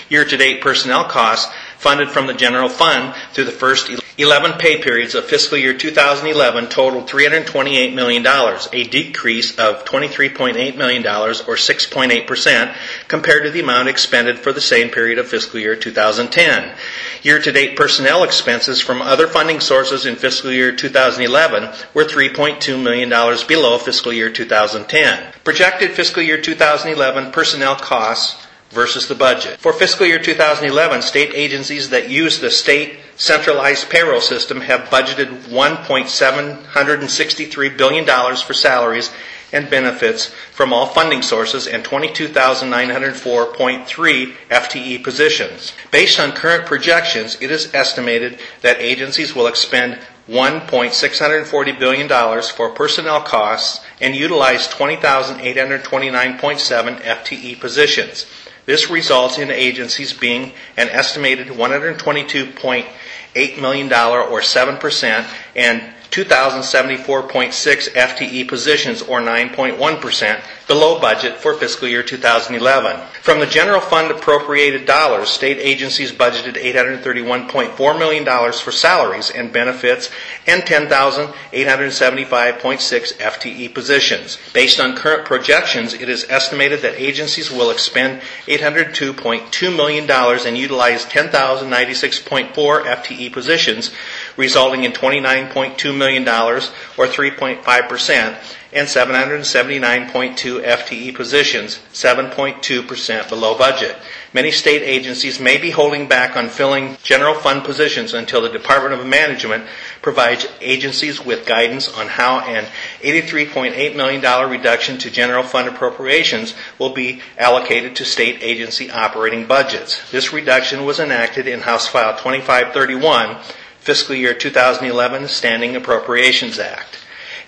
Year 0.10 0.24
to 0.24 0.38
date 0.38 0.62
personnel 0.62 1.05
costs 1.05 1.53
funded 1.86 2.10
from 2.10 2.25
the 2.25 2.34
general 2.34 2.68
fund 2.68 3.13
through 3.32 3.44
the 3.44 3.51
first 3.51 3.92
11 4.18 4.58
pay 4.58 4.82
periods 4.82 5.13
of 5.13 5.24
fiscal 5.24 5.56
year 5.56 5.77
2011 5.77 6.68
totaled 6.68 7.08
$328 7.08 7.94
million, 7.94 8.25
a 8.25 8.84
decrease 8.89 9.60
of 9.60 9.86
$23.8 9.86 10.77
million 10.77 11.06
or 11.06 11.30
6.8% 11.30 12.75
compared 13.08 13.44
to 13.44 13.51
the 13.51 13.60
amount 13.60 13.88
expended 13.88 14.39
for 14.39 14.51
the 14.51 14.60
same 14.60 14.89
period 14.89 15.20
of 15.20 15.27
fiscal 15.27 15.60
year 15.60 15.75
2010. 15.75 16.75
Year-to-date 17.22 17.77
personnel 17.77 18.24
expenses 18.24 18.82
from 18.82 19.04
other 19.04 19.27
funding 19.27 19.60
sources 19.60 20.08
in 20.08 20.15
fiscal 20.15 20.51
year 20.51 20.75
2011 20.75 21.70
were 21.94 22.06
$3.2 22.06 22.82
million 22.82 23.10
below 23.48 23.77
fiscal 23.77 24.12
year 24.12 24.32
2010. 24.32 25.34
Projected 25.44 25.92
fiscal 25.92 26.24
year 26.24 26.42
2011 26.42 27.32
personnel 27.32 27.75
costs 27.75 28.45
versus 28.75 29.08
the 29.08 29.15
budget. 29.15 29.60
For 29.60 29.74
fiscal 29.74 30.05
year 30.05 30.20
2011, 30.20 31.01
state 31.01 31.32
agencies 31.34 31.89
that 31.89 32.10
use 32.10 32.39
the 32.39 32.51
state 32.51 33.00
centralized 33.15 33.89
payroll 33.89 34.22
system 34.22 34.62
have 34.62 34.89
budgeted 34.89 35.29
$1.763 35.46 37.77
billion 37.77 38.05
for 38.36 38.53
salaries 38.53 39.10
and 39.53 39.70
benefits 39.70 40.25
from 40.51 40.74
all 40.74 40.88
funding 40.88 41.22
sources 41.22 41.67
and 41.67 41.86
22,904.3 41.86 44.34
FTE 44.50 45.03
positions. 45.03 45.72
Based 45.91 46.20
on 46.20 46.32
current 46.34 46.65
projections, 46.65 47.38
it 47.41 47.51
is 47.51 47.74
estimated 47.74 48.38
that 48.62 48.82
agencies 48.82 49.34
will 49.34 49.48
expend 49.48 49.98
$1.640 50.27 51.79
billion 51.79 52.10
for 52.41 52.72
personnel 52.72 53.22
costs 53.22 53.85
and 54.02 54.16
utilize 54.16 54.68
20,829.7 54.68 57.02
FTE 57.02 57.60
positions. 57.60 58.25
This 58.66 58.90
results 58.90 59.38
in 59.38 59.52
agencies 59.52 60.12
being 60.14 60.54
an 60.75 60.90
estimated 60.90 61.48
$122.8 61.48 63.62
million 63.62 63.88
or 63.94 64.42
7% 64.42 65.28
and 65.56 65.84
2,074.6 66.12 67.90
FTE 67.90 68.48
positions 68.48 69.02
or 69.02 69.20
9.1% 69.22 70.42
below 70.68 71.00
budget 71.00 71.38
for 71.38 71.54
fiscal 71.54 71.88
year 71.88 72.04
2011. 72.04 73.00
From 73.22 73.40
the 73.40 73.46
general 73.46 73.80
fund 73.82 74.12
appropriated 74.12 74.86
dollars, 74.86 75.30
state 75.30 75.58
agencies 75.58 76.12
budgeted 76.12 76.56
$831.4 76.56 78.00
million 78.00 78.26
for 78.54 78.72
salaries 78.72 79.30
and 79.32 79.52
benefits 79.52 80.10
and 80.48 80.62
10,875.6 80.64 83.14
FTE 83.14 83.74
positions. 83.74 84.38
Based 84.54 84.80
on 84.80 84.96
current 84.96 85.26
projections, 85.26 85.94
it 85.94 86.08
is 86.10 86.26
estimated 86.30 86.82
that 86.82 87.00
agencies 87.02 87.52
will 87.52 87.72
expend 87.72 88.22
$802.2 88.48 89.76
million 89.76 90.10
and 90.10 90.58
utilize 90.58 91.06
10,096.4 91.06 92.54
FTE 92.54 93.32
positions, 93.32 93.92
resulting 94.38 94.84
in 94.84 94.92
$29.2 94.92 95.98
million 95.98 96.27
or 96.27 97.08
3.5% 97.08 98.56
and 98.75 98.89
779.2 98.89 100.36
FTE 100.62 101.15
positions, 101.15 101.80
7.2% 101.94 103.30
below 103.30 103.58
budget. 103.58 103.96
Many 104.34 104.51
state 104.51 104.82
agencies 104.82 105.39
may 105.39 105.58
be 105.58 105.70
holding 105.72 106.10
back 106.10 106.36
on 106.36 106.50
filling 106.50 106.98
general 107.01 107.36
fund 107.36 107.63
positions 107.63 108.13
until 108.13 108.42
the 108.42 108.50
Department 108.50 108.94
of 109.00 109.08
Management 109.08 109.65
provides 110.01 110.46
agencies 110.60 111.24
with 111.24 111.46
guidance 111.46 111.88
on 111.88 112.08
how 112.10 112.39
an 112.42 112.65
$83.8 113.00 113.96
million 113.96 114.50
reduction 114.50 114.98
to 114.98 115.10
general 115.10 115.44
fund 115.44 115.70
appropriations 115.70 116.54
will 116.77 116.94
be 116.94 117.22
allocated 117.38 117.96
to 117.96 118.04
state 118.04 118.44
agency 118.44 118.92
operating 118.92 119.48
budgets. 119.48 120.12
This 120.12 120.34
reduction 120.34 120.84
was 120.84 121.00
enacted 121.00 121.48
in 121.48 121.62
House 121.62 121.88
File 121.88 122.18
2531, 122.18 123.38
Fiscal 123.86 124.15
Year 124.15 124.34
2011 124.34 125.27
Standing 125.27 125.75
Appropriations 125.75 126.58
Act. 126.58 126.98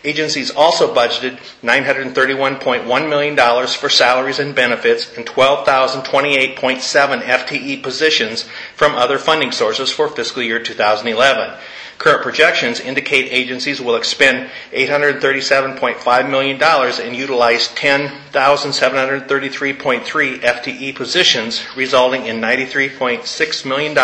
Agencies 0.03 0.51
also 0.51 0.93
budgeted 0.93 1.39
$931.1 1.63 3.09
million 3.09 3.67
for 3.67 3.89
salaries 3.89 4.37
and 4.37 4.53
benefits 4.53 5.17
and 5.17 5.25
12,028.7 5.25 7.21
FTE 7.23 7.81
positions 7.81 8.43
from 8.75 8.93
other 8.93 9.17
funding 9.17 9.51
sources 9.51 9.91
for 9.91 10.07
fiscal 10.09 10.43
year 10.43 10.61
2011. 10.61 11.57
Current 11.97 12.21
projections 12.21 12.79
indicate 12.79 13.29
agencies 13.31 13.81
will 13.81 13.95
expend 13.95 14.51
$837.5 14.71 16.29
million 16.29 16.61
and 16.61 17.15
utilize 17.15 17.69
10,733.3 17.69 20.39
FTE 20.39 20.95
positions, 20.95 21.65
resulting 21.75 22.27
in 22.27 22.39
$93.6 22.39 23.65
million 23.65 23.95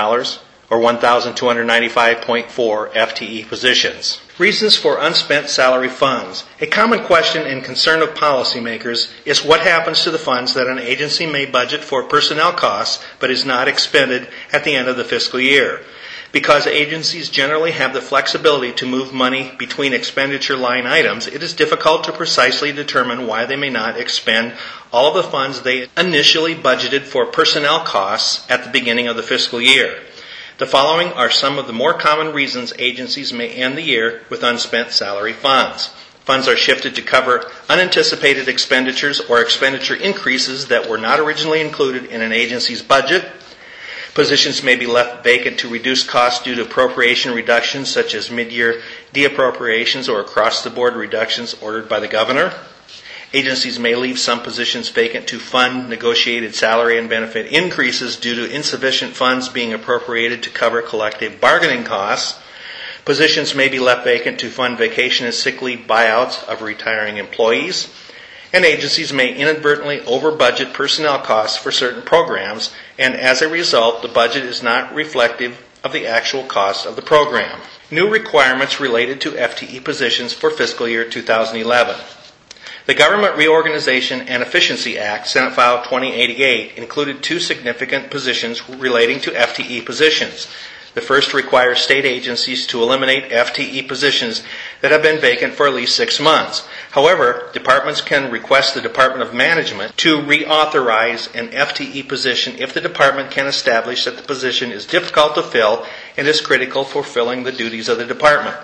or 0.68 0.78
1,295.4 0.78 2.92
FTE 2.92 3.48
positions. 3.48 4.20
Reasons 4.38 4.76
for 4.76 4.98
unspent 5.00 5.48
salary 5.48 5.88
funds. 5.88 6.44
A 6.60 6.66
common 6.66 7.04
question 7.04 7.46
and 7.46 7.64
concern 7.64 8.02
of 8.02 8.10
policymakers 8.14 9.10
is 9.24 9.44
what 9.44 9.60
happens 9.60 10.02
to 10.02 10.10
the 10.10 10.18
funds 10.18 10.54
that 10.54 10.66
an 10.66 10.78
agency 10.78 11.24
may 11.26 11.46
budget 11.46 11.82
for 11.84 12.02
personnel 12.02 12.52
costs 12.52 13.02
but 13.20 13.30
is 13.30 13.44
not 13.46 13.68
expended 13.68 14.28
at 14.52 14.64
the 14.64 14.74
end 14.74 14.88
of 14.88 14.96
the 14.96 15.04
fiscal 15.04 15.40
year. 15.40 15.82
Because 16.32 16.66
agencies 16.66 17.30
generally 17.30 17.72
have 17.72 17.94
the 17.94 18.00
flexibility 18.00 18.72
to 18.74 18.86
move 18.86 19.12
money 19.12 19.52
between 19.58 19.92
expenditure 19.92 20.56
line 20.56 20.86
items, 20.86 21.26
it 21.26 21.42
is 21.42 21.54
difficult 21.54 22.04
to 22.04 22.12
precisely 22.12 22.72
determine 22.72 23.26
why 23.26 23.46
they 23.46 23.56
may 23.56 23.70
not 23.70 23.98
expend 23.98 24.54
all 24.92 25.16
of 25.16 25.24
the 25.24 25.30
funds 25.30 25.62
they 25.62 25.88
initially 25.96 26.54
budgeted 26.54 27.02
for 27.02 27.26
personnel 27.26 27.80
costs 27.80 28.44
at 28.50 28.64
the 28.64 28.70
beginning 28.70 29.06
of 29.08 29.16
the 29.16 29.22
fiscal 29.22 29.60
year. 29.60 30.02
The 30.58 30.66
following 30.66 31.08
are 31.08 31.30
some 31.30 31.58
of 31.58 31.66
the 31.66 31.74
more 31.74 31.92
common 31.92 32.32
reasons 32.32 32.72
agencies 32.78 33.32
may 33.32 33.50
end 33.50 33.76
the 33.76 33.82
year 33.82 34.22
with 34.30 34.42
unspent 34.42 34.90
salary 34.90 35.34
funds. 35.34 35.88
Funds 36.24 36.48
are 36.48 36.56
shifted 36.56 36.96
to 36.96 37.02
cover 37.02 37.48
unanticipated 37.68 38.48
expenditures 38.48 39.20
or 39.20 39.40
expenditure 39.40 39.94
increases 39.94 40.68
that 40.68 40.88
were 40.88 40.98
not 40.98 41.20
originally 41.20 41.60
included 41.60 42.06
in 42.06 42.22
an 42.22 42.32
agency's 42.32 42.82
budget. 42.82 43.24
Positions 44.16 44.62
may 44.62 44.76
be 44.76 44.86
left 44.86 45.22
vacant 45.22 45.58
to 45.58 45.68
reduce 45.68 46.02
costs 46.02 46.42
due 46.42 46.54
to 46.54 46.62
appropriation 46.62 47.34
reductions 47.34 47.90
such 47.90 48.14
as 48.14 48.30
mid-year 48.30 48.80
deappropriations 49.12 50.10
or 50.10 50.20
across-the-board 50.20 50.96
reductions 50.96 51.52
ordered 51.60 51.86
by 51.86 52.00
the 52.00 52.08
governor. 52.08 52.50
Agencies 53.34 53.78
may 53.78 53.94
leave 53.94 54.18
some 54.18 54.40
positions 54.40 54.88
vacant 54.88 55.26
to 55.28 55.38
fund 55.38 55.90
negotiated 55.90 56.54
salary 56.54 56.96
and 56.96 57.10
benefit 57.10 57.52
increases 57.52 58.16
due 58.16 58.34
to 58.36 58.50
insufficient 58.50 59.12
funds 59.14 59.50
being 59.50 59.74
appropriated 59.74 60.42
to 60.44 60.48
cover 60.48 60.80
collective 60.80 61.38
bargaining 61.38 61.84
costs. 61.84 62.40
Positions 63.04 63.54
may 63.54 63.68
be 63.68 63.78
left 63.78 64.04
vacant 64.04 64.40
to 64.40 64.48
fund 64.48 64.78
vacation 64.78 65.26
and 65.26 65.34
sick 65.34 65.60
leave 65.60 65.80
buyouts 65.86 66.42
of 66.48 66.62
retiring 66.62 67.18
employees. 67.18 67.92
And 68.56 68.64
agencies 68.64 69.12
may 69.12 69.34
inadvertently 69.34 70.00
over 70.06 70.32
budget 70.32 70.72
personnel 70.72 71.18
costs 71.18 71.58
for 71.58 71.70
certain 71.70 72.00
programs, 72.00 72.72
and 72.98 73.14
as 73.14 73.42
a 73.42 73.50
result, 73.50 74.00
the 74.00 74.08
budget 74.08 74.44
is 74.44 74.62
not 74.62 74.94
reflective 74.94 75.62
of 75.84 75.92
the 75.92 76.06
actual 76.06 76.42
cost 76.42 76.86
of 76.86 76.96
the 76.96 77.02
program. 77.02 77.60
New 77.90 78.08
requirements 78.08 78.80
related 78.80 79.20
to 79.20 79.32
FTE 79.32 79.84
positions 79.84 80.32
for 80.32 80.48
fiscal 80.50 80.88
year 80.88 81.04
2011. 81.04 81.96
The 82.86 82.94
Government 82.94 83.36
Reorganization 83.36 84.22
and 84.22 84.42
Efficiency 84.42 84.96
Act, 84.96 85.26
Senate 85.26 85.52
File 85.52 85.82
2088, 85.82 86.78
included 86.78 87.22
two 87.22 87.38
significant 87.38 88.10
positions 88.10 88.66
relating 88.70 89.20
to 89.20 89.32
FTE 89.32 89.84
positions. 89.84 90.48
The 90.96 91.02
first 91.02 91.34
requires 91.34 91.80
state 91.80 92.06
agencies 92.06 92.66
to 92.68 92.82
eliminate 92.82 93.30
FTE 93.30 93.86
positions 93.86 94.42
that 94.80 94.92
have 94.92 95.02
been 95.02 95.20
vacant 95.20 95.52
for 95.52 95.66
at 95.66 95.74
least 95.74 95.94
six 95.94 96.18
months. 96.18 96.66
However, 96.92 97.50
departments 97.52 98.00
can 98.00 98.32
request 98.32 98.72
the 98.72 98.80
Department 98.80 99.20
of 99.20 99.34
Management 99.34 99.94
to 99.98 100.16
reauthorize 100.22 101.28
an 101.38 101.48
FTE 101.48 102.08
position 102.08 102.56
if 102.58 102.72
the 102.72 102.80
department 102.80 103.30
can 103.30 103.46
establish 103.46 104.06
that 104.06 104.16
the 104.16 104.22
position 104.22 104.72
is 104.72 104.86
difficult 104.86 105.34
to 105.34 105.42
fill 105.42 105.84
and 106.16 106.26
is 106.26 106.40
critical 106.40 106.82
for 106.82 107.04
filling 107.04 107.44
the 107.44 107.52
duties 107.52 107.90
of 107.90 107.98
the 107.98 108.06
department. 108.06 108.56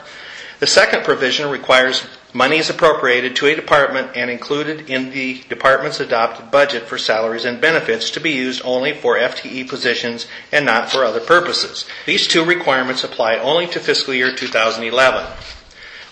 The 0.58 0.66
second 0.66 1.04
provision 1.04 1.50
requires 1.50 2.06
monies 2.32 2.70
appropriated 2.70 3.36
to 3.36 3.46
a 3.46 3.54
department 3.54 4.16
and 4.16 4.30
included 4.30 4.88
in 4.88 5.10
the 5.10 5.42
department's 5.48 6.00
adopted 6.00 6.50
budget 6.50 6.84
for 6.84 6.98
salaries 6.98 7.44
and 7.44 7.60
benefits 7.60 8.10
to 8.10 8.20
be 8.20 8.30
used 8.30 8.62
only 8.64 8.92
for 8.92 9.16
FTE 9.16 9.68
positions 9.68 10.26
and 10.50 10.64
not 10.64 10.90
for 10.90 11.04
other 11.04 11.20
purposes. 11.20 11.84
These 12.06 12.28
two 12.28 12.44
requirements 12.44 13.04
apply 13.04 13.36
only 13.36 13.66
to 13.68 13.80
fiscal 13.80 14.14
year 14.14 14.34
2011. 14.34 15.26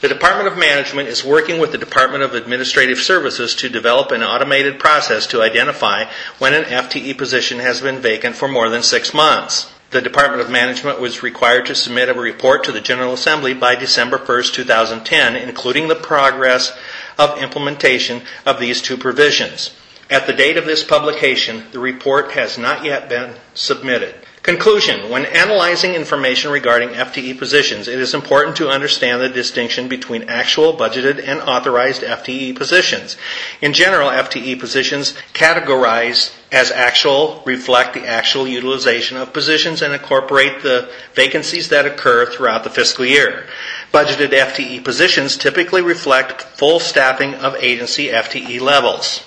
The 0.01 0.09
Department 0.09 0.49
of 0.49 0.57
Management 0.57 1.09
is 1.09 1.23
working 1.25 1.59
with 1.61 1.73
the 1.73 1.79
Department 1.79 2.23
of 2.23 2.35
Administrative 2.35 2.99
Services 2.99 3.55
to 3.57 3.69
develop 3.69 4.11
an 4.13 4.23
automated 4.23 4.79
process 4.79 5.27
to 5.27 5.43
identify 5.43 6.05
when 6.39 6.55
an 6.55 6.65
FTE 6.65 7.19
position 7.19 7.59
has 7.59 7.83
been 7.83 7.99
vacant 7.99 8.35
for 8.35 8.49
more 8.49 8.71
than 8.71 8.83
six 8.83 9.13
months. 9.13 9.71
The 9.91 10.01
Department 10.01 10.41
of 10.41 10.51
Management 10.51 11.01
was 11.01 11.25
required 11.25 11.67
to 11.67 11.75
submit 11.75 12.09
a 12.09 12.15
report 12.15 12.63
to 12.65 12.73
the 12.73 12.81
General 12.81 13.13
Assembly 13.13 13.55
by 13.55 13.75
December 13.75 14.19
1, 14.19 14.45
2010, 14.53 15.35
including 15.35 15.89
the 15.89 15.97
progress 15.97 16.73
of 17.19 17.43
implementation 17.43 18.23
of 18.47 18.61
these 18.61 18.81
two 18.81 18.97
provisions. 18.97 19.75
At 20.09 20.29
the 20.29 20.33
date 20.33 20.57
of 20.57 20.65
this 20.65 20.85
publication, 20.85 21.65
the 21.73 21.81
report 21.81 22.33
has 22.33 22.57
not 22.57 22.85
yet 22.85 23.09
been 23.09 23.35
submitted. 23.55 24.15
Conclusion 24.43 25.11
When 25.11 25.27
analyzing 25.27 25.95
information 25.95 26.51
regarding 26.51 26.91
FTE 26.91 27.39
positions, 27.39 27.89
it 27.89 27.99
is 27.99 28.15
important 28.15 28.57
to 28.57 28.71
understand 28.71 29.21
the 29.21 29.29
distinction 29.29 29.89
between 29.89 30.29
actual, 30.29 30.73
budgeted, 30.73 31.23
and 31.27 31.41
authorized 31.41 32.03
FTE 32.03 32.57
positions. 32.57 33.17
In 33.61 33.73
general, 33.73 34.09
FTE 34.09 34.59
positions 34.59 35.15
categorized 35.35 36.33
as 36.53 36.71
actual 36.71 37.43
reflect 37.47 37.95
the 37.95 38.07
actual 38.07 38.47
utilization 38.47 39.17
of 39.17 39.33
positions 39.33 39.83
and 39.83 39.93
incorporate 39.93 40.63
the 40.63 40.91
vacancies 41.15 41.69
that 41.69 41.87
occur 41.87 42.27
throughout 42.27 42.65
the 42.65 42.71
fiscal 42.71 43.05
year. 43.05 43.47
Budgeted 43.93 44.31
FTE 44.31 44.85
positions 44.85 45.37
typically 45.37 45.83
reflect 45.83 46.43
full 46.43 46.81
staffing 46.81 47.35
of 47.35 47.55
agency 47.57 48.09
FTE 48.09 48.61
levels. 48.61 49.25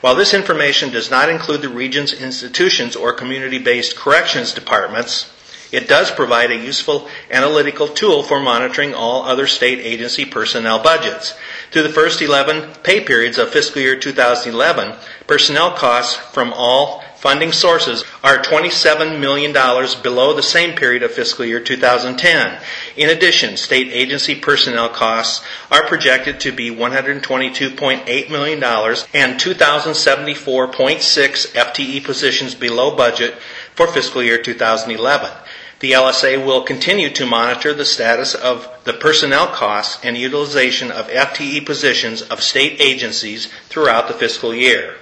While 0.03 0.15
this 0.15 0.35
information 0.35 0.91
does 0.91 1.11
not 1.11 1.31
include 1.31 1.63
the 1.63 1.71
Regents 1.71 2.13
institutions 2.13 2.95
or 2.97 3.15
community 3.15 3.59
based 3.59 3.97
corrections 3.97 4.53
departments, 4.53 5.31
it 5.73 5.89
does 5.89 6.11
provide 6.11 6.51
a 6.51 6.57
useful 6.57 7.09
analytical 7.31 7.89
tool 7.89 8.23
for 8.23 8.41
monitoring 8.41 8.95
all 8.95 9.23
other 9.23 9.47
state 9.47 9.79
agency 9.79 10.25
personnel 10.25 10.83
budgets. 10.83 11.35
Through 11.71 11.85
the 11.85 11.89
first 11.91 12.21
11 12.21 12.75
pay 12.83 13.05
periods 13.05 13.39
of 13.39 13.51
fiscal 13.51 13.83
year 13.83 13.99
2011, 13.99 14.95
personnel 15.27 15.73
costs 15.73 16.17
from 16.33 16.53
all 16.55 17.03
funding 17.21 17.53
sources 17.53 18.03
are 18.25 18.39
$27 18.39 19.21
million 19.21 19.53
below 19.53 20.35
the 20.35 20.43
same 20.43 20.75
period 20.75 21.03
of 21.03 21.13
fiscal 21.13 21.45
year 21.45 21.61
2010. 21.61 22.59
In 22.97 23.11
addition, 23.11 23.59
state 23.59 23.93
agency 23.93 24.35
personnel 24.35 24.89
costs 24.89 25.45
are 25.71 25.87
projected 25.87 26.41
to 26.41 26.51
be 26.51 26.71
$122.8 26.71 28.31
million 28.31 28.65
and 28.65 29.39
2,074.6 29.39 31.53
FTE 31.53 32.03
positions 32.05 32.55
below 32.55 32.97
budget 32.97 33.35
for 33.81 33.87
fiscal 33.87 34.23
year 34.23 34.37
2011. 34.37 35.31
The 35.79 35.93
LSA 35.93 36.45
will 36.45 36.65
continue 36.65 37.09
to 37.15 37.25
monitor 37.25 37.73
the 37.73 37.87
status 37.87 38.35
of 38.35 38.69
the 38.85 38.93
personnel 38.93 39.47
costs 39.47 40.05
and 40.05 40.19
utilization 40.19 40.91
of 40.91 41.09
FTE 41.09 41.65
positions 41.65 42.21
of 42.21 42.43
state 42.43 42.79
agencies 42.79 43.49
throughout 43.71 44.07
the 44.07 44.13
fiscal 44.13 44.55
year. 44.55 44.97